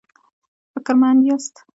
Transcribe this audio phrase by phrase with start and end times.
[0.73, 1.55] فکر مند کېناست.